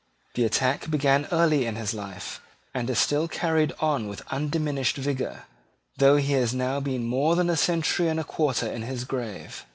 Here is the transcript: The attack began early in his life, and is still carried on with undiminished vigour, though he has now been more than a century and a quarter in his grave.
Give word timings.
The 0.33 0.45
attack 0.45 0.89
began 0.89 1.27
early 1.31 1.67
in 1.67 1.75
his 1.75 1.93
life, 1.93 2.41
and 2.73 2.89
is 2.89 2.97
still 2.97 3.27
carried 3.27 3.71
on 3.79 4.07
with 4.07 4.23
undiminished 4.31 4.97
vigour, 4.97 5.43
though 5.97 6.17
he 6.17 6.33
has 6.33 6.55
now 6.55 6.79
been 6.79 7.03
more 7.03 7.35
than 7.35 7.51
a 7.51 7.55
century 7.55 8.07
and 8.07 8.19
a 8.19 8.23
quarter 8.23 8.65
in 8.65 8.81
his 8.81 9.03
grave. 9.03 9.63